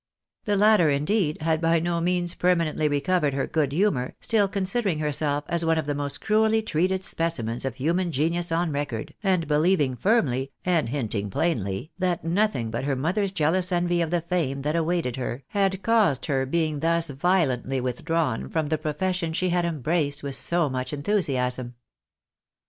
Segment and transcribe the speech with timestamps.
[0.45, 5.43] The latter, indeed, had by no means permanently recovered her good humour, still considering herself
[5.47, 9.99] as one of the most cruelly treated specimens of human genius on record, and beUeving
[9.99, 14.75] firmly, and hinting plainly, that nothing but her mother's jealous envy of the fame that
[14.75, 20.23] awaited her, had caused her being thus violently withdrawn from the profession she had embraced
[20.23, 21.75] with so much enthusiasm.